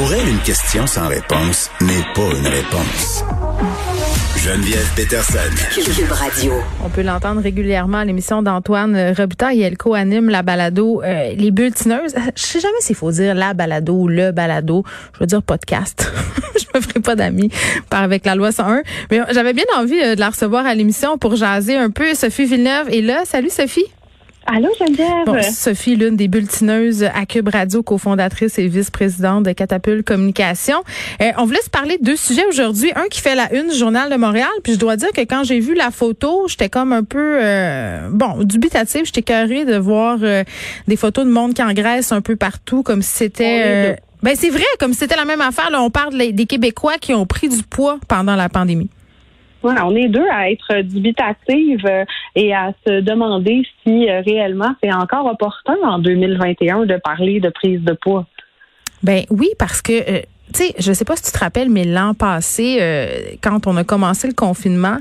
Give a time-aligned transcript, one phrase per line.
[0.00, 3.22] Pour elle, une question sans réponse n'est pas une réponse.
[4.38, 5.38] Geneviève Peterson.
[5.74, 6.54] Cube Radio.
[6.82, 9.60] On peut l'entendre régulièrement à l'émission d'Antoine Robitaille.
[9.60, 12.14] Elle co-anime la balado euh, Les Bulletineuses.
[12.34, 14.84] Je sais jamais s'il faut dire la balado ou le balado.
[15.12, 16.10] Je veux dire podcast.
[16.58, 17.50] je me ferai pas d'amis
[17.90, 18.82] par avec la loi 101.
[19.10, 22.14] Mais j'avais bien envie euh, de la recevoir à l'émission pour jaser un peu.
[22.14, 23.24] Sophie Villeneuve est là.
[23.26, 23.84] Salut Sophie.
[24.52, 25.26] Allô, Geneviève?
[25.26, 30.82] Bon, Sophie, l'une des bulletineuses à Cube Radio, cofondatrice et vice-présidente de Catapulte Communication.
[31.22, 32.90] Euh, on voulait se parler de deux sujets aujourd'hui.
[32.96, 34.48] Un qui fait la une du Journal de Montréal.
[34.64, 38.08] Puis je dois dire que quand j'ai vu la photo, j'étais comme un peu, euh,
[38.10, 39.04] bon, dubitative.
[39.04, 40.42] J'étais carré de voir euh,
[40.88, 43.62] des photos de monde qui engraisse un peu partout, comme si c'était...
[43.64, 45.70] Euh, ben c'est vrai, comme si c'était la même affaire.
[45.70, 48.90] Là, on parle des Québécois qui ont pris du poids pendant la pandémie.
[49.62, 54.92] On est deux à être dubitatives euh, et à se demander si euh, réellement c'est
[54.92, 58.26] encore opportun en 2021 de parler de prise de poids.
[59.02, 60.20] Ben oui, parce que euh,
[60.52, 62.80] tu sais, je sais pas si tu te rappelles, mais l'an passé,
[63.40, 64.96] quand on a commencé le confinement,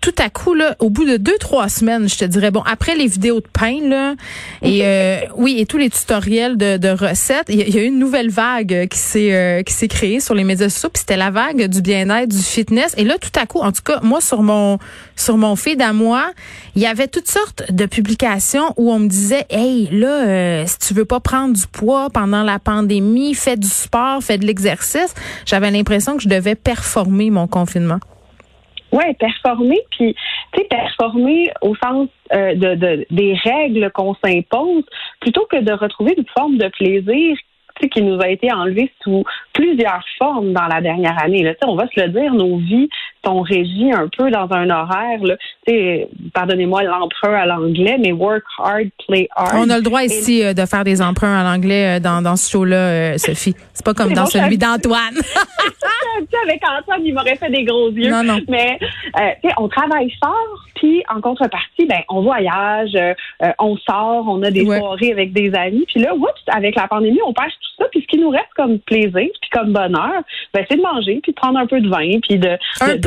[0.00, 2.94] tout à coup, là, au bout de deux, trois semaines, je te dirais, bon, après
[2.94, 4.14] les vidéos de pain, là,
[4.62, 7.98] et euh, oui, et tous les tutoriels de, de recettes, il y, a eu une
[7.98, 11.30] nouvelle vague qui s'est euh, qui s'est créée sur les médias sociaux, puis c'était la
[11.30, 12.94] vague du bien-être, du fitness.
[12.96, 14.78] Et là, tout à coup, en tout cas, moi, sur mon
[15.16, 16.30] sur mon feed à moi,
[16.76, 20.78] il y avait toutes sortes de publications où on me disait, hey, là, euh, si
[20.78, 25.14] tu veux pas prendre du poids pendant la pandémie, fais du sport, fais de l'exercice.
[25.44, 27.98] J'avais l'impression que je devais performer mon confinement.
[28.92, 30.14] Ouais, performer, puis
[30.52, 34.84] tu sais, performer au sens euh, de, de, des règles qu'on s'impose,
[35.20, 37.36] plutôt que de retrouver une forme de plaisir
[37.88, 41.42] qui nous a été enlevé sous plusieurs formes dans la dernière année.
[41.42, 41.54] Là.
[41.66, 42.88] On va se le dire, nos vies
[43.24, 45.20] sont régies un peu dans un horaire.
[45.22, 45.36] Là.
[46.32, 49.56] Pardonnez-moi l'emprunt à l'anglais, mais work hard, play hard.
[49.56, 52.36] On a le droit ici euh, de faire des emprunts à l'anglais euh, dans, dans
[52.36, 53.54] ce show-là, euh, Sophie.
[53.72, 55.14] C'est pas comme dans celui d'Antoine.
[56.44, 58.10] avec Antoine, il m'aurait fait des gros yeux.
[58.10, 58.40] Non, non.
[58.48, 58.78] Mais
[59.58, 62.96] on travaille fort, puis en contrepartie, ben on voyage,
[63.58, 65.84] on sort, on a des soirées avec des amis.
[65.86, 67.88] Puis là, oups, avec la pandémie, on pêche tout ça.
[67.90, 70.22] Puis ce qui nous reste comme plaisir, puis comme bonheur,
[70.54, 72.58] ben, c'est de manger, puis de prendre un peu de vin, puis de,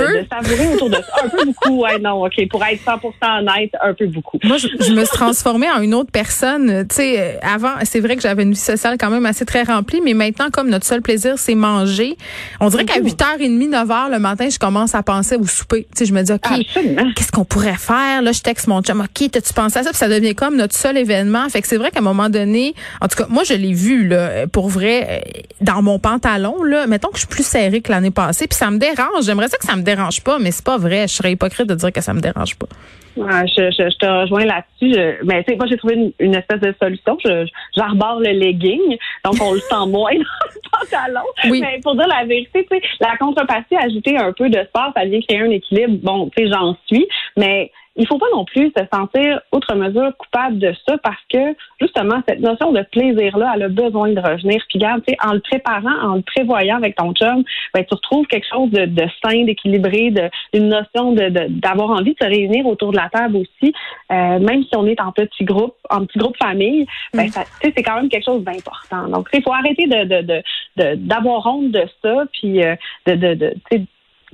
[0.06, 0.22] peu?
[0.22, 1.26] de, savourer autour de ça.
[1.26, 2.48] Un peu beaucoup, ouais, non, OK.
[2.50, 3.00] Pour être 100
[3.40, 4.40] honnête, un peu beaucoup.
[4.44, 6.86] Moi, je, je, me suis transformée en une autre personne.
[6.88, 10.02] Tu sais, avant, c'est vrai que j'avais une vie sociale quand même assez très remplie,
[10.02, 12.18] mais maintenant, comme notre seul plaisir, c'est manger,
[12.60, 15.88] on dirait qu'à 8h30, 9h le matin, je commence à penser au souper.
[15.96, 18.22] Tu sais, je me dis, OK, qu'est-ce qu'on pourrait faire?
[18.22, 19.90] Là, je texte mon chum, OK, t'as-tu pensé à ça?
[19.90, 21.48] Puis ça devient comme notre seul événement.
[21.50, 24.08] Fait que c'est vrai qu'à un moment donné, en tout cas, moi, je l'ai vu,
[24.08, 25.24] là, pour vrai,
[25.62, 28.72] dans mon pantalon, là, mettons que je suis plus serrée que l'année passée, puis ça
[28.72, 29.26] me dérange.
[29.26, 29.93] J'aimerais ça que ça me dérange
[30.24, 31.08] pas, mais c'est pas vrai.
[31.08, 32.68] Je serais hypocrite de dire que ça me dérange pas.
[33.16, 35.00] Ouais, je, je, je, te rejoins là-dessus.
[35.26, 37.18] Mais tu sais, moi j'ai trouvé une, une, espèce de solution.
[37.24, 37.46] Je,
[37.76, 41.26] j'arbore le legging, donc on le sent moins dans le pantalon.
[41.50, 41.62] Oui.
[41.62, 42.68] Mais pour dire la vérité,
[43.00, 46.00] la contrepartie, ajouter un peu de sport, ça vient créer un équilibre.
[46.02, 50.16] Bon, tu sais, j'en suis, mais il faut pas non plus se sentir outre mesure
[50.18, 54.20] coupable de ça parce que justement cette notion de plaisir là, elle a besoin de
[54.20, 54.64] revenir.
[54.68, 57.44] Puis regarde, tu sais, en le préparant, en le prévoyant avec ton chum,
[57.74, 62.14] ben tu retrouves quelque chose de, de sain, d'équilibré, de une notion de d'avoir envie
[62.14, 63.74] de se réunir autour de la table aussi,
[64.12, 67.68] euh, même si on est en petit groupe, en petit groupe famille, ben ça, tu
[67.68, 69.08] sais, c'est quand même quelque chose d'important.
[69.08, 70.42] Donc il faut arrêter de
[70.74, 72.76] de d'avoir honte de ça, puis euh,
[73.06, 73.54] de de, de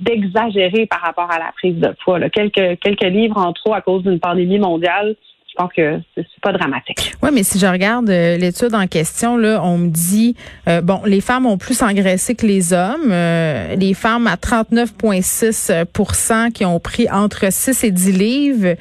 [0.00, 2.18] d'exagérer par rapport à la prise de poids.
[2.18, 2.30] Là.
[2.30, 5.14] Quelques, quelques livres en trop à cause d'une pandémie mondiale,
[5.50, 7.14] je pense que c'est pas dramatique.
[7.22, 10.36] Oui, mais si je regarde euh, l'étude en question, là, on me dit
[10.68, 13.10] euh, bon, les femmes ont plus engraissé que les hommes.
[13.10, 18.76] Euh, les femmes à 39,6% qui ont pris entre 6 et 10 livres.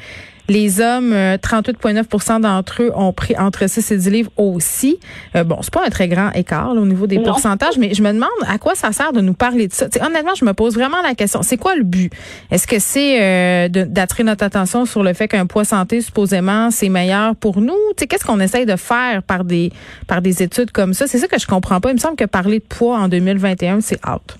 [0.50, 5.00] Les hommes, 38,9% d'entre eux ont pris entre 6 et 10 livres aussi.
[5.36, 7.24] Euh, bon, c'est pas un très grand écart là, au niveau des Non.
[7.24, 9.88] pourcentages, mais je me demande à quoi ça sert de nous parler de ça.
[9.90, 11.42] T'sais, honnêtement, je me pose vraiment la question.
[11.44, 12.12] C'est quoi le but?
[12.52, 16.90] Est-ce que c'est euh, d'attirer notre attention sur le fait qu'un poids santé, supposément, c'est
[16.90, 17.78] meilleur pour nous?
[17.98, 19.72] Qu'est-ce qu'on essaye de faire par des
[20.08, 21.06] par des études comme ça?
[21.08, 21.90] C'est ça que je comprends pas.
[21.92, 24.36] Il me semble que parler de poids en 2021, c'est out.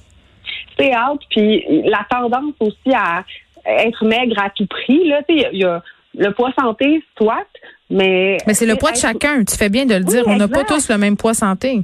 [0.80, 3.24] C'est out, puis la tendance aussi à
[3.66, 5.08] être maigre à tout prix.
[5.08, 5.84] Là, tu sais, il y a
[6.20, 7.48] le poids santé, soit,
[7.90, 9.44] mais Mais c'est le poids de chacun.
[9.44, 10.24] Tu fais bien de le dire.
[10.28, 11.82] Oui, On n'a pas tous le même poids santé.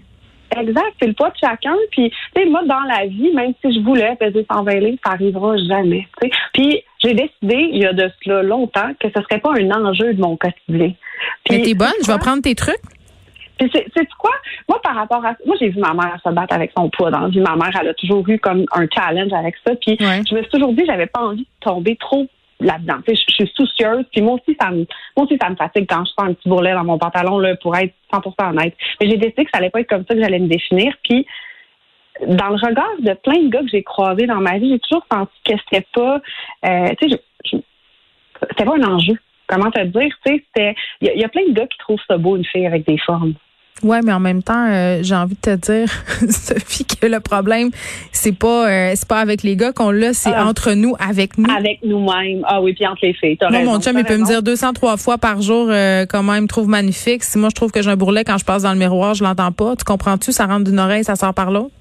[0.55, 1.73] Exact, c'est le poids de chacun.
[1.91, 5.13] Puis, tu sais, moi, dans la vie, même si je voulais peser 120 livres, ça
[5.13, 6.07] arrivera jamais.
[6.53, 10.13] Puis, j'ai décidé, il y a de cela longtemps, que ce serait pas un enjeu
[10.13, 10.93] de mon quotidien.
[11.49, 12.75] Mais t'es bonne, je vais prendre tes trucs.
[13.57, 14.31] Puis c'est c'est quoi?
[14.67, 17.21] Moi, par rapport à moi, j'ai vu ma mère se battre avec son poids dans
[17.21, 17.39] la vie.
[17.39, 19.73] Ma mère, elle a toujours eu comme un challenge avec ça.
[19.75, 20.21] Puis Ouais.
[20.29, 22.27] je me suis toujours dit, j'avais pas envie de tomber trop
[22.59, 22.97] là-dedans.
[23.07, 24.05] Je, suis soucieuse.
[24.11, 24.85] Puis moi aussi, ça me,
[25.15, 27.55] moi aussi, ça me fatigue quand je fais un petit bourrelet dans mon pantalon là,
[27.57, 28.75] pour être 100% honnête.
[29.01, 30.93] Mais j'ai décidé que ça allait pas être comme ça que j'allais me définir.
[31.03, 31.25] Puis
[32.27, 35.05] dans le regard de plein de gars que j'ai croisés dans ma vie, j'ai toujours
[35.11, 36.21] senti que c'était pas,
[36.65, 37.21] euh, tu sais,
[38.49, 39.17] c'était pas un enjeu.
[39.47, 42.17] Comment te dire, tu sais, c'était, il y a plein de gars qui trouvent ça
[42.17, 43.33] beau une fille avec des formes.
[43.83, 45.89] Ouais, mais en même temps, euh, j'ai envie de te dire,
[46.31, 47.69] Sophie, que le problème,
[48.13, 50.45] c'est pas, euh, c'est pas avec les gars qu'on l'a, c'est Ah.
[50.47, 51.49] entre nous, avec nous.
[51.53, 52.43] avec nous-mêmes.
[52.47, 53.37] Ah oui, puis entre les filles.
[53.37, 54.31] T'as Moi, raison, mon chum, il peut me raison.
[54.31, 57.23] dire 203 fois par jour euh, comment il me trouve magnifique.
[57.23, 59.23] Si moi, je trouve que j'ai un bourrelet quand je passe dans le miroir, je
[59.23, 59.75] l'entends pas.
[59.75, 60.31] Tu comprends-tu?
[60.31, 61.71] Ça rentre d'une oreille, ça sort par l'autre.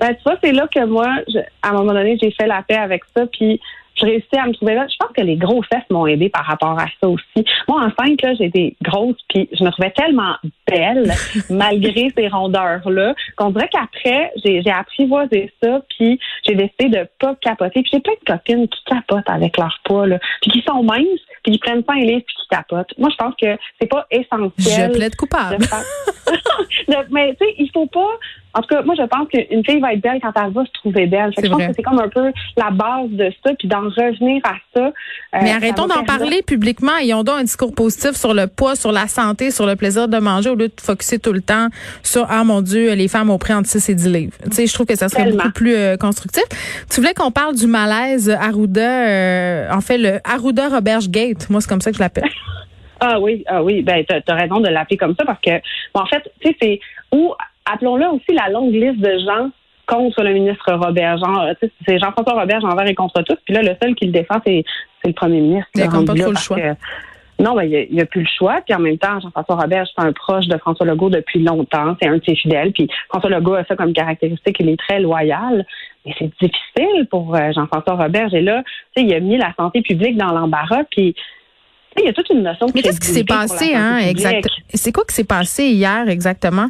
[0.00, 2.62] Ben, tu vois, c'est là que moi, je- à un moment donné, j'ai fait la
[2.66, 3.60] paix avec ça, puis
[3.98, 4.86] je réussis à me trouver là.
[4.88, 7.44] Je pense que les grosses fesses m'ont aidé par rapport à ça aussi.
[7.68, 10.36] Moi, enceinte, là, j'étais grosse, puis je me trouvais tellement
[10.66, 11.12] belle,
[11.50, 17.34] malgré ces rondeurs-là, qu'on dirait qu'après, j'ai j'ai apprivoisé ça, puis j'ai décidé de pas
[17.40, 17.82] capoter.
[17.82, 21.20] Puis j'ai plein de copines qui capotent avec leur poids, là, puis qui sont minces,
[21.48, 22.92] puis qui prennent pas un livre, puis qui capotent.
[22.98, 23.48] Moi, je pense que
[23.80, 24.90] c'est pas essentiel.
[24.92, 25.58] Je plaide coupable.
[26.88, 28.06] de mais tu sais, il faut pas.
[28.54, 30.72] En tout cas, moi, je pense qu'une fille va être belle quand elle va se
[30.72, 31.32] trouver belle.
[31.34, 31.68] Fait C'est que je pense vrai.
[31.68, 34.86] que c'est comme un peu la base de ça, puis d'en revenir à ça.
[34.86, 34.90] euh,
[35.42, 36.96] Mais arrêtons d'en parler publiquement.
[37.00, 40.18] Ayons donc un discours positif sur le poids, sur la santé, sur le plaisir de
[40.18, 41.68] manger, au lieu de focuser tout le temps
[42.02, 44.32] sur ah mon Dieu, les femmes ont pris entre 6 et 10 livres.
[44.44, 45.36] Tu sais, je trouve que ça serait Tellement.
[45.44, 46.42] beaucoup plus euh, constructif.
[46.90, 51.08] Tu voulais qu'on parle du malaise Arruda, euh, en fait le Arruda Roberge
[51.50, 52.28] Moi, c'est comme ça que je l'appelle.
[53.00, 55.52] Ah oui, ah oui, ben t'as as raison de l'appeler comme ça parce que
[55.94, 56.80] bon, en fait, tu sais, c'est
[57.12, 57.32] ou
[57.64, 59.50] appelons-le aussi la longue liste de gens
[59.86, 61.16] contre le ministre Robert.
[61.18, 63.36] Genre, euh, tu sais, c'est Jean-François Robert envers et contre tous.
[63.44, 64.64] Puis là, le seul qui le défend, c'est
[65.00, 65.68] c'est le premier ministre.
[65.76, 65.92] Il y a pas
[66.22, 66.56] trop le choix.
[66.58, 66.74] que-
[67.40, 68.56] non, ben, il n'y a plus le choix.
[68.66, 71.96] Puis en même temps, Jean-François Robert, c'est un proche de François Legault depuis longtemps.
[72.02, 72.72] C'est un de ses fidèles.
[72.72, 74.56] Puis François Legault a ça comme caractéristique.
[74.58, 75.64] Il est très loyal.
[76.06, 78.32] Mais c'est difficile pour euh, Jean-François Robert.
[78.34, 78.62] Et là,
[78.96, 80.84] tu sais, il a mis la santé publique dans l'embarras.
[80.90, 81.14] Puis
[81.98, 84.10] il y a toute une notion de Mais qu'est-ce qui s'est passé, hein, publique.
[84.10, 84.48] exact?
[84.72, 86.68] C'est quoi qui s'est passé hier exactement?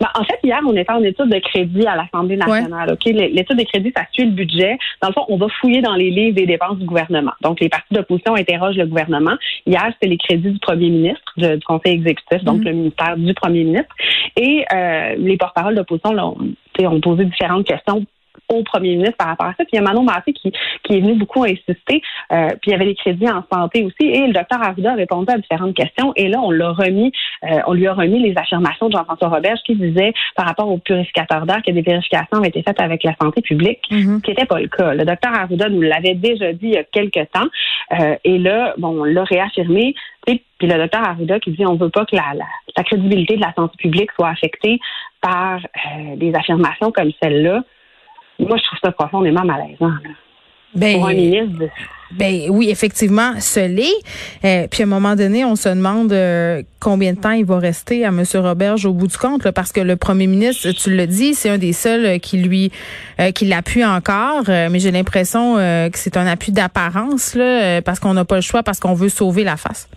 [0.00, 2.92] Ben, en fait, hier, on était en étude de crédit à l'Assemblée nationale.
[2.92, 4.78] Ok, L'étude de crédit, ça suit le budget.
[5.02, 7.32] Dans le fond, on va fouiller dans les livres des dépenses du gouvernement.
[7.42, 9.34] Donc, les partis d'opposition interrogent le gouvernement.
[9.66, 12.64] Hier, c'était les crédits du premier ministre, du conseil exécutif, donc Mhm.
[12.64, 13.92] le ministère du premier ministre.
[14.36, 16.36] Et euh, les porte-paroles d'opposition
[16.80, 18.06] ont posé différentes questions
[18.48, 19.64] au premier ministre par rapport à ça.
[19.64, 20.52] Puis il y a Manon Massé qui,
[20.84, 22.02] qui est venu beaucoup insister.
[22.32, 24.06] Euh, puis il y avait les crédits en santé aussi.
[24.08, 26.12] Et le docteur Arruda a répondu à différentes questions.
[26.16, 27.12] Et là, on l'a remis,
[27.44, 30.78] euh, on lui a remis les affirmations de Jean-François Roberge qui disait par rapport aux
[30.78, 34.18] purificateurs d'air que des vérifications avaient été faites avec la santé publique, Mhm.
[34.18, 34.94] ce qui n'était pas le cas.
[34.94, 37.48] Le docteur Arruda nous l'avait déjà dit il y a quelques temps.
[37.98, 39.94] Euh, et là, bon, on l'a réaffirmé.
[40.26, 42.44] Puis le docteur Arruda qui dit on veut pas que la, la,
[42.76, 44.78] la crédibilité de la santé publique soit affectée
[45.20, 47.62] par euh, des affirmations comme celle-là.
[48.38, 49.88] Moi, je trouve ça profondément malaisant.
[49.88, 50.10] là.
[50.74, 51.68] Ben, Pour un ministre, de-
[52.12, 53.90] Ben oui, effectivement, ce l'est.
[54.44, 57.58] Euh, puis à un moment donné, on se demande euh, combien de temps il va
[57.58, 58.22] rester à M.
[58.34, 61.48] Roberge au bout du compte, là, parce que le premier ministre, tu le dis, c'est
[61.48, 62.70] un des seuls euh, qui lui
[63.18, 64.42] euh, qui l'appuie encore.
[64.50, 68.36] Euh, mais j'ai l'impression euh, que c'est un appui d'apparence, là, parce qu'on n'a pas
[68.36, 69.88] le choix, parce qu'on veut sauver la face.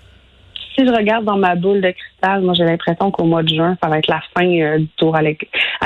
[0.81, 3.77] Si je regarde dans ma boule de cristal, moi j'ai l'impression qu'au mois de juin,
[3.81, 5.21] ça va être la fin euh, du tour à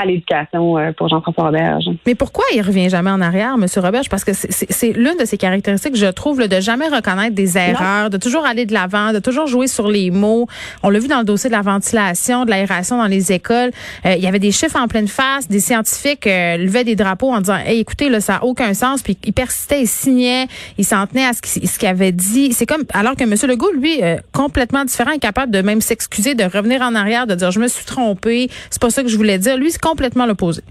[0.04, 1.84] l'éducation euh, pour Jean-François Roberge.
[2.06, 3.66] Mais pourquoi il revient jamais en arrière, M.
[3.76, 4.08] Roberge?
[4.08, 8.10] Parce que c'est- l'une de ses caractéristiques, je trouve, là, de jamais reconnaître des erreurs,
[8.10, 10.46] de toujours aller de l'avant, de toujours jouer sur les mots.
[10.82, 13.70] On l'a vu dans le dossier de la ventilation, de l'aération dans les écoles.
[14.04, 17.40] Euh, il y avait des chiffres en pleine face, des scientifiques levaient des drapeaux en
[17.40, 19.02] disant, hey, écoutez, là, ça n'a aucun sens.
[19.02, 20.46] Puis il persistait, il signait,
[20.78, 22.52] il s'en tenait à ce qu'il avait dit.
[22.52, 23.34] C'est comme, alors que M.
[23.48, 24.00] Legault, lui,
[24.32, 27.68] complètement différent, est capable de même s'excuser, de revenir en arrière, de dire, je me
[27.68, 29.56] suis trompé, c'est pas ça que je voulais dire.
[29.56, 30.62] Lui, c'est complètement l'opposé.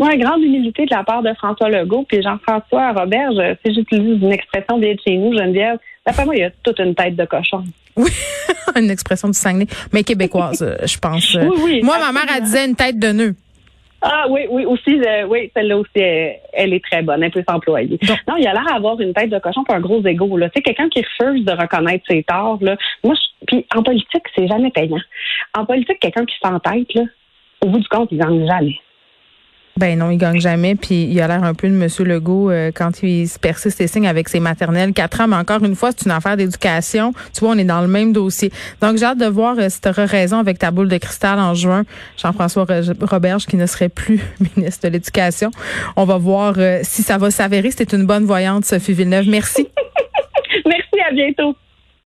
[0.00, 2.06] Ouais, grande humilité de la part de François Legault.
[2.08, 5.76] Puis Jean-François Roberge, euh, si j'utilise une expression bien de chez nous, Geneviève,
[6.06, 7.64] d'après moi, il y a toute une tête de cochon.
[7.96, 8.10] Oui,
[8.76, 11.34] une expression du Saguenay, mais québécoise, euh, je pense.
[11.34, 13.34] Oui, oui, Moi, ma mère, elle disait une tête de nœud.
[14.02, 17.44] Ah oui, oui, aussi, euh, oui, celle-là aussi, elle, elle est très bonne, elle peut
[17.46, 17.98] s'employer.
[18.26, 20.36] Non, il a l'air d'avoir une tête de cochon pour un gros ego.
[20.38, 20.48] Là.
[20.48, 22.76] Tu sais, quelqu'un qui refuse de reconnaître ses torts, là.
[23.04, 25.00] Moi, je- puis en politique, c'est jamais payant.
[25.56, 27.02] En politique, quelqu'un qui s'entête, là,
[27.62, 28.78] au bout du compte, il gagne jamais.
[29.80, 30.74] Ben non, il gagne jamais.
[30.74, 33.86] Puis il a l'air un peu de Monsieur Legault euh, quand il se persiste et
[33.86, 34.92] signe avec ses maternelles.
[34.92, 37.14] Quatre ans, mais encore une fois, c'est une affaire d'éducation.
[37.32, 38.52] Tu vois, on est dans le même dossier.
[38.82, 41.38] Donc j'ai hâte de voir euh, si tu auras raison avec ta boule de cristal
[41.38, 41.84] en juin.
[42.18, 42.66] Jean-François
[43.00, 44.20] Roberge qui ne serait plus
[44.54, 45.50] ministre de l'Éducation.
[45.96, 47.70] On va voir euh, si ça va s'avérer.
[47.70, 49.30] C'était une bonne voyante, Sophie Villeneuve.
[49.30, 49.66] Merci.
[50.66, 51.56] Merci, à bientôt.